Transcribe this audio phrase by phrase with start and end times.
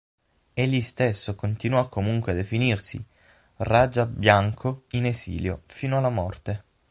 [0.55, 3.05] Egli stesso continuò comunque a definirsi
[3.57, 6.63] "Raja Bianco in esilio" fino alla morte.